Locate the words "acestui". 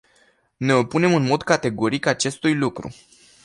2.05-2.55